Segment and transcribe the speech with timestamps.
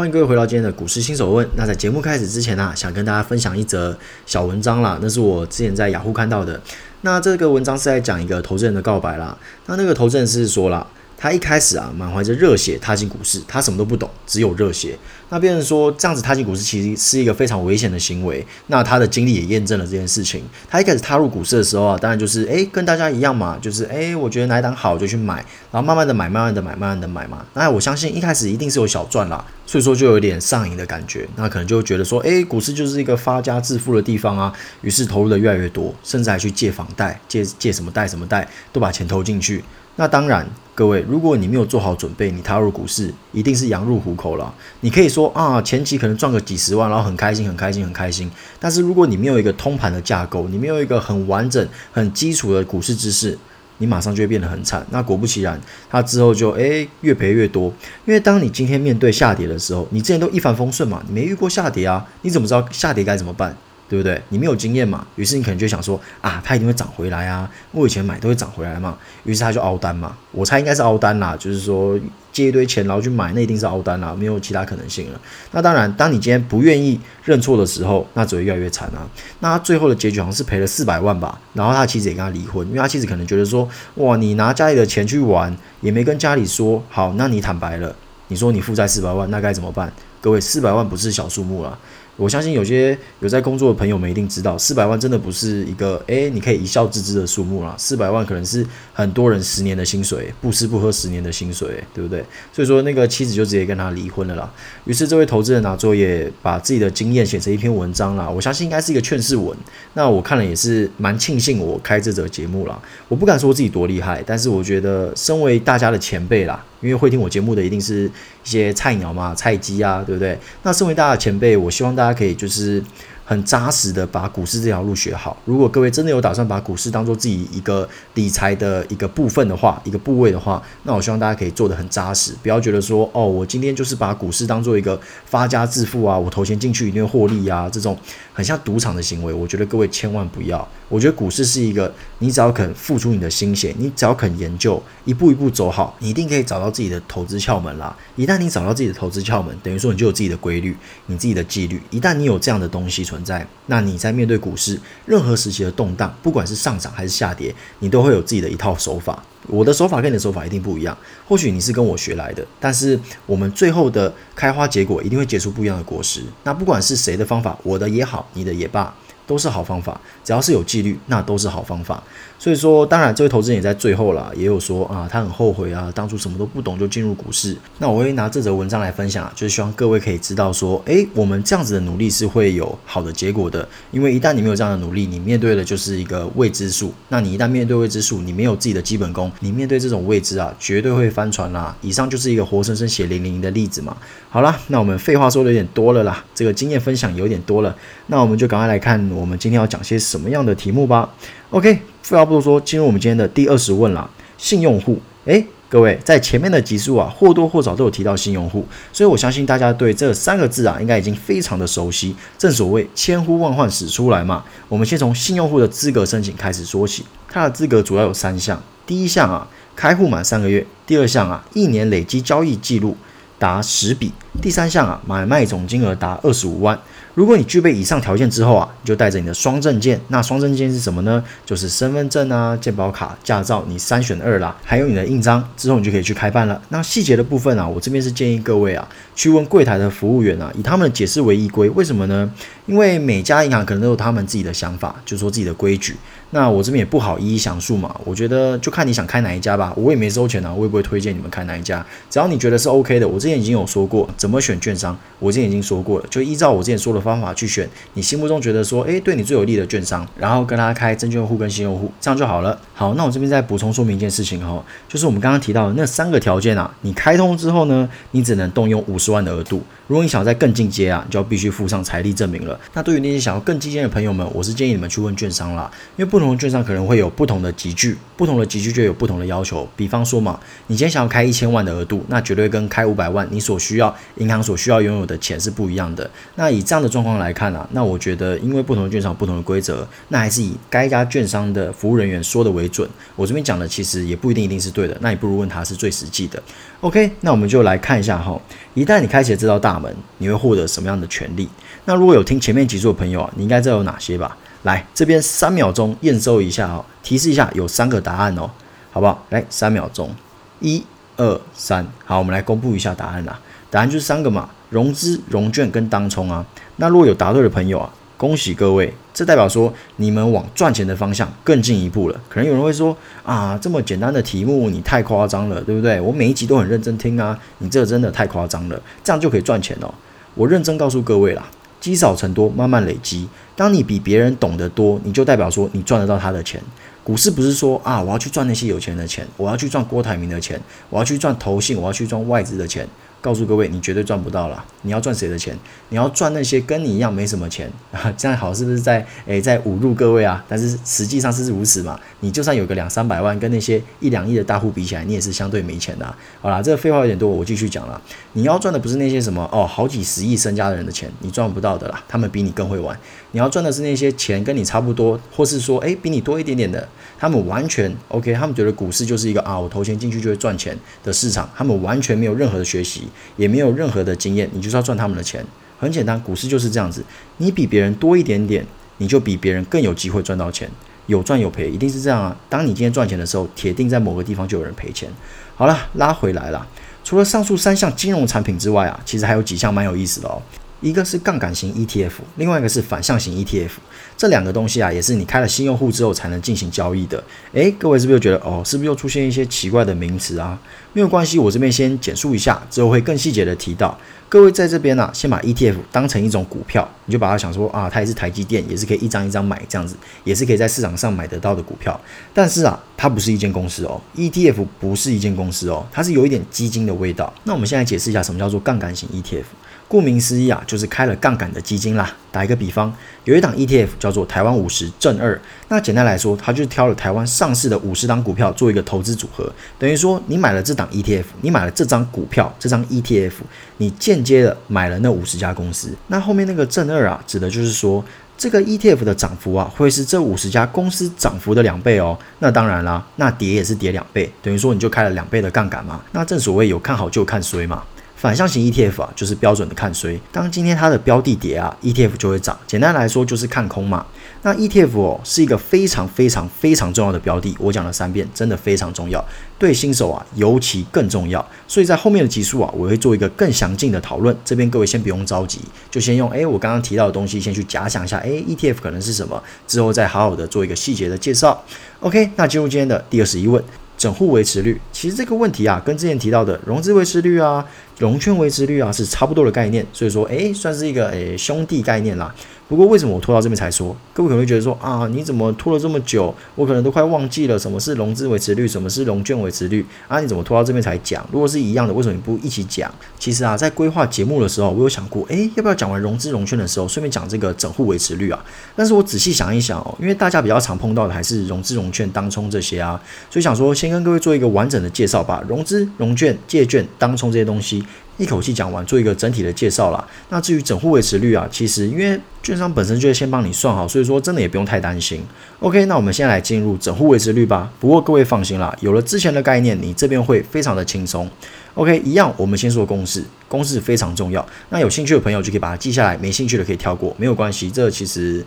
[0.00, 1.46] 欢迎各位回到今天的股市新手问。
[1.56, 6.58] 那在节目开始之前呢，想跟大家分享一则小文章啦，那是我之前在雅虎看到的。
[7.02, 9.36] 那这个文章是在讲一个投资人的告白啦。
[9.66, 10.86] 那那个投资人是说了。
[11.20, 14.98] 他一开始啊，满怀着热血踏进股市，他什么都不懂，只有热血。
[15.28, 18.44] 那别人说这样子踏进股市其实是一个非常危险的行为。
[18.68, 20.42] 那他的经历也验证了这件事情。
[20.66, 27.44] 他一开始踏入股市的时候啊，当然就是诶，跟大家一样嘛，就是诶，我觉得哪一档好就去买，然后慢慢的买，慢慢的买，慢慢的买嘛。
[27.52, 31.28] 那我相信一开始一定是有小赚啦，所以说就有点上瘾的感觉。
[31.36, 39.62] 那可能就觉得说，诶，股市就是一个发家致富的地方啊，于是投入的越来越多，甚至还去借房贷，借借什么贷什么贷，都把钱投进去。
[39.96, 44.54] 那当然，各位，如果你没有做好准备，你踏入股市一定是羊入虎口了。
[44.80, 48.30] 你可以说啊，前期可能赚个几十万，然后很开心，很开心，很开心。
[48.58, 53.36] 但是如果你没有一个通盘的架构，你没有一个很完整、很基础的股市知识，
[53.76, 54.86] 你马上就会变得很惨。
[54.90, 55.60] 那果不其然，
[55.90, 57.70] 他之后就诶越赔越多。
[58.06, 63.54] 因为当你今天面对下跌的时候，你之前都一帆风顺嘛，你没遇过下跌啊，你怎么知道下跌该怎么办？
[63.90, 64.22] 对不对？
[64.28, 70.16] 你没有经验嘛，于是你可能就想说啊，它一定会涨回来啊，我以前买都会涨回来嘛，于是他就凹单嘛。
[70.30, 71.98] 我猜应该是凹单啦，就是说
[72.30, 75.20] 借一堆钱然后去买，那一定是凹单啦，没有其他可能性了。
[75.50, 79.02] 那当然，当你今天不愿意认错的时候，那只会越来越惨啊。
[79.40, 87.92] 那他最后的结局好像是赔了四百万吧，然后他妻子也跟他离婚，因为他妻子可能觉得说，哇，你拿家里的钱去玩，也没跟家里说好，那你坦白了，
[88.28, 89.92] 你说你负债四百万，那该怎么办？
[90.20, 91.76] 各位，四百万不是小数目了。
[92.20, 97.74] 我相信有些有在工作的朋友们一定知道，四百万真的不是一个诶你可以一笑置之的数目啦。
[97.78, 102.22] 四百万可能是很多人十年的薪水，不吃不喝十年的薪水，对不对？
[102.52, 104.52] 所以说那个妻子就直接跟他离婚了啦。
[104.84, 108.28] 于是这位投资人拿作业，把自己的经验写成一篇文章啦。
[108.28, 109.56] 我相信应该是一个劝世文。
[109.94, 112.78] 那我看了也是蛮庆幸我开这则节目啦。
[113.08, 116.62] 我不敢说自己多厉害，但是我觉得身为大家的前辈啦。
[116.80, 120.38] 因为会听我节目的一定是一些菜鸟嘛，菜鸡啊，对不对？
[120.62, 122.82] 那身为大家的前辈，我希望大家可以就是。
[123.30, 125.36] 很扎实的把股市这条路学好。
[125.44, 137.96] 如果各位真的有打算把股市当做自己一个理财的一个部分的话，一个部位的话，那我希望大家可以做的很扎实，不要觉得说哦，我今天就是把股市当做一个发家致富啊，我投钱进去一定会获利啊，这种
[138.34, 140.68] 很像赌场的行为，我觉得各位千万不要。
[140.88, 147.96] 我觉得股市是一个，你只要肯付出你的心血，你只要肯研究，一步一步走好，你一定可以找到自己的投资窍门啦。
[148.16, 150.76] 一旦你找到自己的投资窍门，等于说你就有自己的规律，
[151.06, 151.80] 你自己的纪律。
[151.90, 153.19] 一旦你有这样的东西存。
[153.24, 159.22] 在，那你在面对股市任何时期的动荡，不管是上涨还是下跌，你都会有自己的一套手法。
[159.46, 166.22] 我的手法跟你的手法一定不一样，或许你是跟我学来的，但是我们最后的开花结果一定会结出不一样的果实。
[166.44, 168.94] 那不管是谁的方法，我的也好，你的也罢。
[169.26, 172.02] 都是好方法，只要是有纪律，那都是好方法。
[172.40, 177.54] 所以说，当然这位投资人也在最后啦，也有说啊，他很后悔啊，当初什么都不懂就进入股市。
[177.76, 183.68] 那我会拿这则文章来分享，就是希望各位可以知道说，诶，我们这样子的努力是会有好的结果的。
[183.90, 186.94] 因为一旦你没有这样的努力，你面对的就是一个未知数。
[187.10, 191.76] 那你一旦面对未知数，你没有自己的基本功，你面对这种未知啊，绝对会翻船啦。
[191.82, 193.94] 以上就是一个活生生血淋淋的例子嘛。
[194.30, 197.76] 好了，那我们废话说的有点多了啦，这个经验分享有点多了，
[198.06, 198.98] 那我们就赶快来看。
[199.10, 201.06] 我们今天要讲些什么样的题目吧
[201.50, 204.08] ？OK，废话不多说，进入我们今天的第二十问啦。
[204.38, 212.16] 信用户，诶，各位在前面的集数啊，或多或少都有提到信用户，所以我相信大家对这三个字啊，应该已经非常的熟悉。
[212.38, 217.04] 正所谓千呼万唤始出来嘛，我们先从信用户的资格申请开始说起。
[217.28, 219.46] 它的资格主要有三项，第一项啊，
[219.76, 222.96] 开户满三个月；第二项啊，一年累积交易记录
[223.38, 224.08] 达十笔；
[224.40, 226.80] 第三项啊，买卖总金额达二十五万。
[227.14, 230.00] 如果你具备以上条件之后啊，你就带着你的双证件。
[230.08, 231.22] 那双证件是什么呢？
[231.44, 234.56] 就是身份证啊、健保卡、驾照，你三选二啦。
[234.64, 236.60] 还有你的印章，之后你就可以去开办了。
[236.68, 241.68] 那细节的部分啊，我这边是建议各位啊，去问柜台的服务员啊，以他们的解释为依归。
[241.70, 242.32] 为什么呢？
[242.66, 245.96] 因为每家银行可能都有他们自己的想法，就说自己的规矩。
[246.32, 262.58] 那我这边也不好一一详述嘛，我觉得就看你想开哪一家吧，我也没收钱啊，我也不会推荐你们开哪一家，只要你觉得是 OK 的，我之前已经有说过怎么选券商，我之前已经说过了，就依照我之前说的方法去选你心目中觉得说，诶对你最有利的券商，然后跟他开证券户跟信用户，这样就好了。
[262.74, 272.58] 好，那我这边再补充说明一件事情哈，就是我们刚刚提到的那三个条件啊，你开通之后呢，你只能动用五十万的额度，如果你想再更进阶啊，就要必须附上财力证明了。
[272.74, 279.68] 那对于那些想要更进阶的朋友们，我是建议你们去问券商啦，因为不同的券商可能会有不同的集聚，不同的集聚就有不同的要求。
[279.76, 286.08] 比方说嘛，你今天想要开一千万的额度，那绝对跟开五百万你所需要银行所需要拥有的钱是不一样的。
[286.36, 292.86] 那以这样的状况来看啊，那我觉得因为不同的券商不同的规则，那还是以该家券商的服务人员说的为准。
[293.14, 296.42] 我这边讲的其实也不一定一定是对的，那你不如问他是最实际的。
[296.80, 298.38] OK，那我们就来看一下哈，
[298.74, 301.48] 一旦你开启了这道大门，你会获得什么样的权利？
[301.84, 304.36] 那如果有听前面几组的朋友啊，你应该知道有哪些吧？
[304.64, 308.50] 来这边三秒钟验收一下哦，提示一下有三个答案哦，
[308.90, 309.24] 好不好？
[309.30, 310.14] 来三秒钟，
[310.60, 310.84] 一、
[311.16, 313.40] 二、三，好，我们来公布一下答案啦。
[313.70, 316.44] 答案就是三个嘛，融资、融券跟当冲啊。
[316.76, 322.20] 那如果有答对的朋友啊，恭喜各位，这代表说你们往赚钱的方向更进一步了。
[322.28, 326.00] 可能有人会说啊，这么简单的题目你太夸张了，对不对？
[326.00, 329.92] 我每一集都很认真听啊，你这真的太夸张了，这样就可以赚钱哦。
[330.34, 331.46] 我认真告诉各位啦。
[331.80, 333.26] 积少成多，慢慢累积。
[333.56, 336.60] 当你比别人懂得多，你就代表说你赚得到他的钱。
[337.02, 342.86] 股市不是说啊，我要去赚那些有钱的钱，我要去赚郭台铭的钱，我要去赚投信，我要去赚外资的钱。
[343.20, 344.64] 告诉各位，你绝对赚不到了。
[344.82, 345.54] 你要赚谁的钱？
[345.90, 348.10] 你要赚那些跟你一样没什么钱啊？
[348.16, 350.42] 这样好是不是在诶在侮辱各位啊？
[350.48, 352.00] 但是实际上是如此嘛？
[352.20, 356.14] 你就算有个两三百万，跟那些一两亿的大户比起来，你也是相对没钱的。
[356.40, 358.00] 好啦，这个废话有点多，我继续讲了。
[358.32, 362.02] 你要赚的不是那些什么哦好几十亿身家的人的钱，你赚不到的啦。
[362.08, 362.98] 他们比你更会玩。
[363.32, 366.88] 你要赚的是那些钱跟你差不多，或是说诶比你多一点点的，
[367.18, 373.08] 他们完全 OK，他们觉得股市就是一个啊我投钱进去就会赚钱的市场，他们完全没有任何的学习。
[373.36, 375.44] 也没有任何的经验，你就是要赚他们的钱。
[375.78, 377.04] 很简单，股市就是这样子，
[377.38, 378.66] 你比别人多一点点，
[378.98, 380.70] 你就比别人更有机会赚到钱。
[381.06, 382.36] 有赚有赔，一定是这样啊。
[382.48, 385.10] 当你今天赚钱的时候，铁定在某个地方就有人赔钱。
[385.56, 386.64] 好了，拉回来了。
[387.02, 390.40] 除了上述三项金融产品之外啊，其实还有几项蛮有意思的哦。
[390.80, 393.70] 一个是杠杆型 ETF，另外一个是反向型 ETF。
[394.16, 397.22] 这两个东西啊，也是你开了新用户之后才能进行交易的。
[397.52, 400.58] 诶，各位是不是又觉得哦，是不是又出现一些奇怪的名词啊？
[400.92, 403.96] 没有关系，我这边先简述一下，之后会更细节的提到。
[404.28, 411.98] 各位在这边呢，先把 ETF 当成一种股票，你就把它想说啊，它也是台积电，也是可以一张一张买这样子，也是可以在市场上买得到的股票。
[412.32, 417.32] 但是啊，它不是一间公司哦，ETF 不是一间公司哦，它是有一点基金的味道。
[417.44, 419.44] 那我们现在解释一下什么叫做杠杆型 ETF。
[419.90, 422.14] 顾名思义啊，就是开了杠杆的基金啦。
[422.30, 422.94] 打一个比方，
[423.24, 429.52] 有一档 ETF 叫做台湾五十正二，那简单来说，它就挑了台湾上市的五十档股票做一个投资组合。
[429.80, 433.32] 等于说，你买了这档 ETF，你买了这张股票，这张 ETF，
[433.78, 435.92] 你间接的买了那五十家公司。
[436.06, 438.04] 那后面那个正二啊，指的就是说，
[438.38, 442.16] 这个 ETF 的涨幅啊，会是这五十家公司涨幅的两倍哦。
[442.38, 446.00] 那当然啦，那跌也是跌两倍，等于说你就开了两倍的杠杆嘛。
[446.12, 447.82] 那正所谓有看好就看衰嘛。
[448.20, 450.20] 反向型 ETF 啊，就是标准的看衰。
[450.30, 452.54] 当今天它的标的跌啊，ETF 就会涨。
[452.66, 454.04] 简单来说就是看空嘛。
[454.42, 457.56] 那 ETF 哦，是一个非常非常非常重要的标的。
[457.58, 459.24] 我讲了三遍，真的非常重要，
[459.58, 461.42] 对新手啊尤其更重要。
[461.66, 464.36] 所以在后面的集数啊，我会做一个更详尽的讨论。
[464.44, 471.64] 这边各位先不用着急，就先用诶我刚刚提到的东西先去假想一下，诶 ETF 可能是什么，之后再好好的做一个细节的介绍。
[472.00, 473.64] OK，那进入今天的第二十一问。
[473.96, 477.62] 整户维持率，其实这个问题啊，跟之前提到的融资维持率啊、
[478.00, 482.34] 融券维持率啊是差不多的概念，所以说，诶，算是一个诶兄弟概念啦。
[482.70, 483.96] 不过为什么我拖到这边才说？
[484.14, 486.32] 各位可能会觉得说啊，你怎么拖了这么久？
[486.54, 490.20] 我可能都快忘记了什么是融资维持率，什么是融券维持率啊？
[490.20, 491.28] 你怎么拖到这边才讲？
[491.32, 492.88] 如果是一样的，为什么你不一起讲？
[493.18, 498.38] 其实啊，在规划节目的时候，我有想过，诶，要不要讲完融资融券的时候，顺便讲这个整户维持率啊？
[498.76, 505.42] 但是我仔细想一想哦，因为大家比较常碰到的还是融资融券、当冲这些啊，所以想说先跟各位做一个完整的介绍吧。
[505.48, 507.84] 融资融券、借券、当冲这些东西。
[508.20, 510.06] 一口气讲完，做一个整体的介绍啦。
[510.28, 515.22] 那至于整户维持率啊，其实因为券商本身就会先帮你算好，所以说真的也不用太担心。
[515.60, 517.72] OK，那我们先来进入整户维持率吧。
[517.80, 521.26] 不过各位放心啦，有了之前的概念，你这边会非常的轻松。
[521.74, 524.46] OK，一样，我们先说公式，公式非常重要。
[524.68, 527.70] 那有兴趣的朋友就可以把它记下来，没兴趣的可以跳过，没有关系。
[527.70, 528.44] 这其实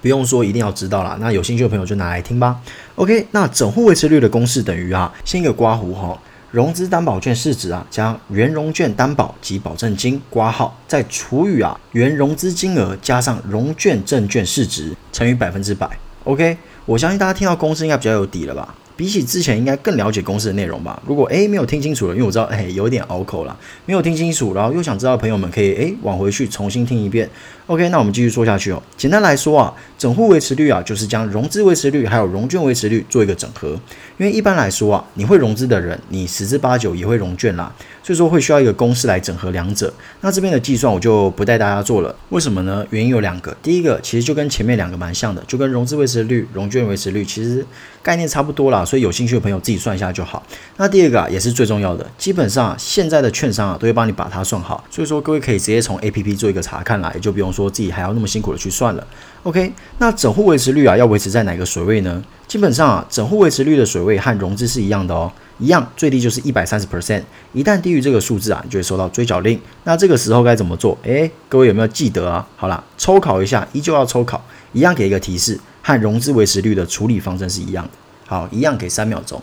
[0.00, 1.18] 不用说一定要知道啦。
[1.20, 2.58] 那有兴趣的朋友就拿来听吧。
[2.94, 6.18] OK，那整户维持率的公式等于啊，先一个刮胡哈。
[6.50, 15.88] 融资担保券市值啊，将原融券担保及保证金挂号，再除以啊原融资金额加上融券证券市值乘以百分之百。
[16.24, 18.74] OK，我相信大家听到公司应该比较有底了吧？
[19.00, 21.02] 比起之前应该更了解公司的内容吧？
[21.06, 27.26] 如果诶没有听清楚了，因为我知道诶有点拗口了，没有听清楚，然后又想知道的朋友们可以诶往回去重新听一遍。
[27.66, 28.82] OK，那我们继续说下去哦。
[28.98, 33.70] 简单来说啊，整户维持率啊就是将融资维持率还有融券维持率做一个整合。
[34.18, 39.90] 因为一般来说啊，你会融资的人，你十之八九也会融券啦，所以说会需要一个公式来整合两者。
[40.20, 42.84] 那这边的计算我就不带大家做了，为什么呢？
[42.90, 47.64] 原因有两个，第一个其实就跟前面两个蛮像的，就跟融资维持率、融券维持率其实
[48.02, 50.42] 概念差不多啦，所以有兴趣的朋友自己算一下就好。
[50.78, 59.06] 那第二个啊也是最重要的，基本上现在的券商啊都会帮你把它算好，所以说各位可以直接从 APP 做一个查看啦，也就不用说自己还要那么辛苦的去算了。
[59.44, 62.20] OK，那整户维持率啊要维持在哪个水位呢？
[62.48, 65.30] 基本上啊，整户维持率的水位和融资是一样的哦，
[65.60, 69.60] 一样最低就是一百三十 percent，一旦低于这个数字啊，你就会收到追缴令。
[69.84, 70.98] 那这个时候该怎么做？
[71.04, 72.44] 诶，各位有没有记得啊？
[72.56, 77.90] 好啦，抽考一下，依旧要抽考，一样给一个提示，和融资维持率的处理方针是一样的。
[78.30, 79.42] 好，一样给三秒钟，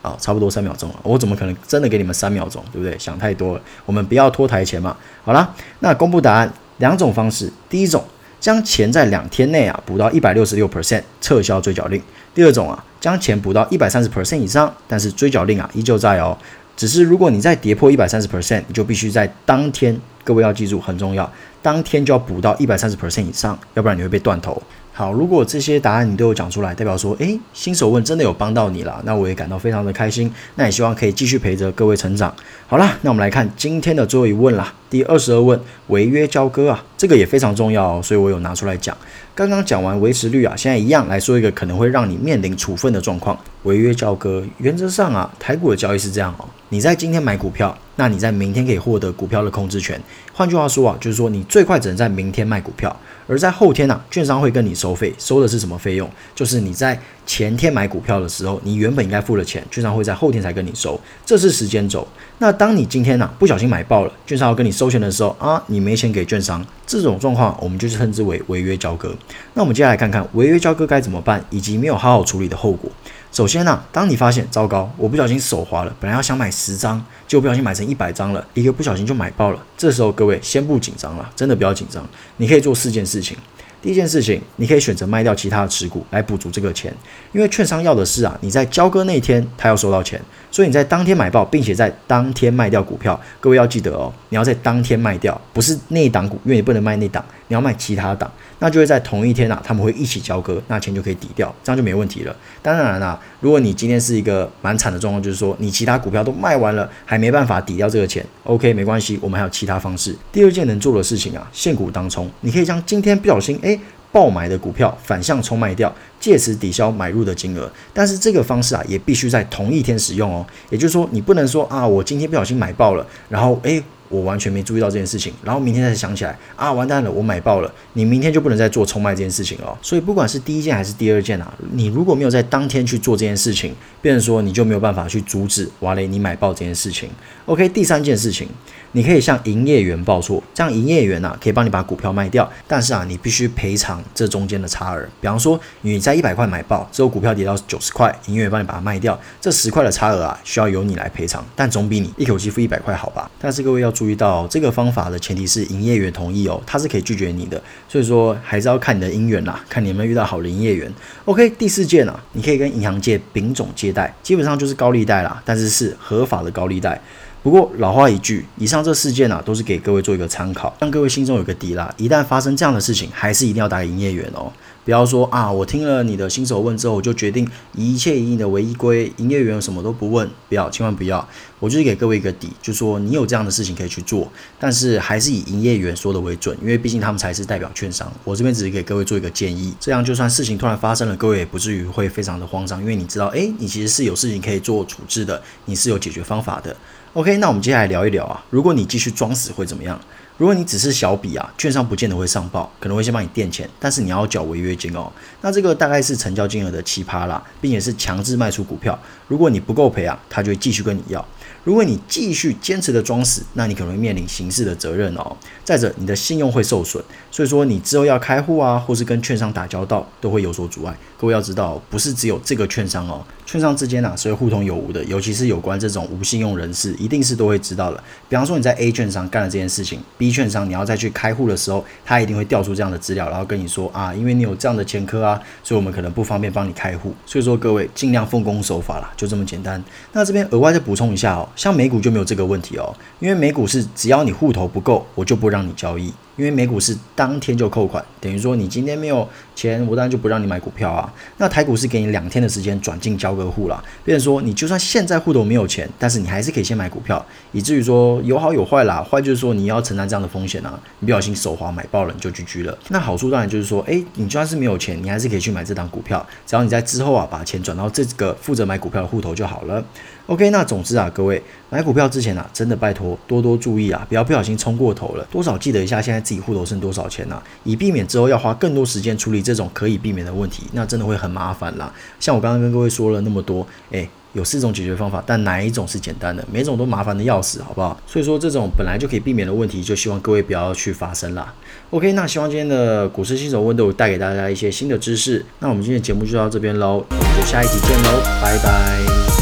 [0.00, 0.96] 好，差不多三秒钟了。
[1.02, 2.64] 我怎么可能真的给你们三秒钟？
[2.72, 2.98] 对不对？
[2.98, 3.60] 想太多了。
[3.84, 4.96] 我们不要拖台前嘛。
[5.22, 8.02] 好啦，那公布答案两种方式，第一种。
[8.40, 12.02] 将钱在两天内啊补到一百六十六 percent，撤销追缴令。
[12.34, 16.36] 第二种啊，将钱补到一百三十 percent 以上，但是追缴令啊依旧在哦。
[16.74, 24.60] 只是如果你再跌破一百三十 percent，你就必须在当天，各位要记住很重要，当天就要补到一百三十 percent 以上，要不然你会被断头。
[24.94, 30.30] 好，如果这些答案你都有讲出来，代表说，诶，新手问真的有帮到你了，那我也感到非常的开心。
[30.56, 32.32] 那也希望可以继续陪着各位成长。
[32.66, 38.94] 好啦，那我们来看今天的最后一问啦，第二十二问，违约交割啊，这个也非常重要，所以我有拿出来讲。
[39.34, 44.44] 刚刚讲完维持率啊，现在一样来说一个可能会让你面临处分的状况，违约交割。
[44.58, 49.98] 原则上啊，台股的交易是这样哦，你在今天买股票，那你在明天可以获得股票的控制权。
[50.34, 52.94] 换句话说啊，就是说你最快只能在明天卖股票。
[53.28, 56.10] 而在后天呢，券商会跟你收费，收的是什么费用？
[56.34, 62.06] 就是你在前天买股票的时候，你原本应该付的钱，券商会在后天才跟你收，这是时间轴。
[62.38, 69.14] 那当你今天呢不小心买爆了，券商要跟你收钱的时候啊，你没钱给券商，这种状况我们就是称之为违约交割。
[69.54, 72.90] 那我们接下来看看违约交割该怎么办，以及没有好好处理的后果。
[73.30, 79.64] 首先呢，当你发现糟糕，我不小心手滑了，本来要想买十张，结果不小心买成一百张了，一个不小心就买爆了。
[79.78, 82.04] 这时候各位先不紧张了，真的不要紧张。
[82.38, 83.36] 你可以做四件事情。
[83.82, 86.94] 第一件事情，你可以选择卖掉其他的持股来补足这个钱，
[87.32, 90.20] 因为券商要的是啊，你在交割那天他要收到钱，
[90.52, 93.20] 所以你在当天买报，并且在当天卖掉股票。
[93.40, 98.30] 各位要记得哦，你要在当天卖掉，不是那一档股，因为你不能卖那档，你要卖其他档。
[98.60, 102.34] 那就会在同一天啊，他们会一起交割，那钱就可以抵掉，这样就没问题了。
[102.62, 110.16] 当然啦，如果你今天是一个蛮惨的状况，就是说你其他股票都卖完了，还没办法抵掉这个钱，OK，没关系，我们还有其他方式。
[110.30, 113.78] 第二件能做的事情啊，现股当冲，你可以将今天不小心诶
[114.12, 117.68] 爆买的股票反向冲卖掉，借此抵消买入的金额。
[117.92, 120.46] 但是这个方式啊，也必须在同一天使用哦。
[120.70, 123.82] 也就是说，你不能说啊，我今天不小心买爆了，然后诶。
[124.12, 127.74] 我完全没注意到这件事情，然后明天才想起来啊，完蛋了，我买爆了。
[127.94, 129.78] 你明天就不能再做冲卖这件事情了。
[129.80, 137.08] 所以不管是第一件还是第二件啊，你如果没有在当天去做这件事情，变成说你就没有办法去阻止瓦雷你买爆这件事情。
[137.46, 138.46] OK，第三件事情。
[138.92, 145.02] 你可以向营业员报错，这样营业员啊可以帮你把股票卖掉，但是啊你必须赔偿这中间的差额。
[145.20, 153.30] 比方说你在一百块买爆，之后股票跌到九十块，营业员帮你把它卖掉，这十块的差额啊需要由你来赔偿，但总比你一口气付一百块好吧？
[153.40, 160.92] 但是各位要注意到，这个方法的前提是营业员同意哦，他是可以拒绝你的，所以说还是要看你的姻缘啦，看你有没有遇到好的营业员。
[161.24, 167.00] OK，第四件啊，你可以跟银行借丙种借贷，基本上就是高利贷啦，但是是合法的高利贷。
[167.42, 171.92] 不过老话一句，以上这事件啊，都是给各位做一个参考，让各位心中有个底啦。
[171.96, 174.52] 一旦发生这样的事情，还是一定要打给营业员哦。
[174.84, 181.28] 不要说啊，我听了你的新手问之后，我就决定一切以你的为依归，营业员什么都不问，不要，千万不要。
[181.58, 184.30] 我就是给各位一个底，就说你有这样的事情可以去做，
[184.60, 188.12] 但是还是以营业员说的为准，因为毕竟他们才是代表券商。
[188.22, 196.76] 我这边只是给各位做一个建议，这样就算事情突然发生了，各位也不至于会非常的慌张，因为你知道，诶，你其实是有事情可以做处置的，你是有解决方法的。
[197.14, 200.00] OK，那我们接下来聊一聊啊，如果你继续装死会怎么样？
[200.38, 205.12] 如果你只是小笔啊，券商不见得会上报，可能会先帮你垫钱，但是你要缴违约金哦。
[205.42, 208.98] 那这个大概是成交金额的奇葩啦，并且是强制卖出股票。
[209.28, 211.22] 如果你不够赔啊，他就会继续跟你要。
[211.64, 215.36] 如果你继续坚持的装死，那你可能会面临刑事的责任哦。
[215.62, 220.96] 再者，你的信用会受损，所以说你之后要开户啊，或是跟券商打交道，都会有所阻碍。
[221.20, 228.02] 各位要知道，不是只有这个券商哦，券商之间啊是会互通有无的，尤其是有关这种无信用人士，一定是都会知道的。
[228.28, 237.14] 比方说你在 A 券商干了这件事情，B 券商你要再去开户的时候，他一定会调出这样的资料，然后跟你说啊，因为你有这样的前科啊，所以我们可能不方便帮你开户。
[237.26, 239.82] 所以说各位尽量奉公守法啦，就这么简单。
[240.12, 246.12] 那这边额外再补充一下哦，像美股就没有这个问题哦，因为美股是只要你户头不够，我就不让你交易。
[246.34, 251.12] 因为美股是当天就扣款，等于说你今天没有钱，我当然就不让你买股票啊。
[251.36, 259.02] 那台股是给你两天的时间转进交割户啦，变成说你就算现在户头没有钱，但是你还是可以先买股票，以至于说有好有坏啦。
[259.02, 262.78] 坏就是说你要承担这样的风险啊，你不小心手滑买爆了你就 GG 了。
[262.88, 269.84] 那好处当然就是说，诶，你就算是没有钱，你还是可以去买这档股票，只要你在之后啊把钱转到这个负责买股票的户头就好了。
[270.26, 275.26] OK，那总之啊，各位买股票之前啊，真的拜托多多注意啊，不要不小心冲过头了。
[275.30, 281.92] 多少记得一下现在自己户头剩多少钱呐，以避免之后要花更多时间处理这种可以避免的问题，那真的会很麻烦啦。
[282.20, 286.46] 像我刚刚跟各位说了那么多，诶，有四种解决方法，但哪一种是简单的？
[286.50, 288.00] 每种都麻烦的要死，好不好？
[288.06, 291.52] 所以说这种本来就可以避免的问题，就希望各位不要去发生啦。
[291.90, 295.44] OK，那希望今天的股市新手问都带给大家一些新的知识。
[295.58, 299.41] 那我们今天的节目就到这边喽，我们就下一集见喽，拜拜。